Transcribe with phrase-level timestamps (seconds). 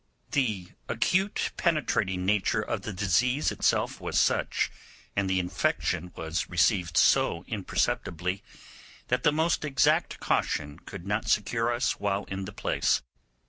[0.31, 4.71] The acute penetrating nature of the disease itself was such,
[5.15, 8.41] and the infection was received so imperceptibly,
[9.09, 13.03] that the most exact caution could not secure us while in the place.